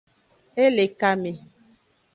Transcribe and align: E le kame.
E 0.61 0.65
le 0.75 0.85
kame. 0.99 1.31